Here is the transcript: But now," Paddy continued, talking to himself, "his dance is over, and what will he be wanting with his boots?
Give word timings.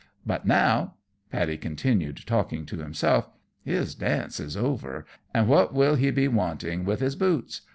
But 0.25 0.47
now," 0.47 0.95
Paddy 1.29 1.57
continued, 1.57 2.21
talking 2.25 2.65
to 2.65 2.77
himself, 2.79 3.29
"his 3.63 3.93
dance 3.93 4.39
is 4.39 4.57
over, 4.57 5.05
and 5.31 5.47
what 5.47 5.75
will 5.75 5.93
he 5.93 6.09
be 6.09 6.27
wanting 6.27 6.85
with 6.85 7.01
his 7.01 7.15
boots? 7.15 7.61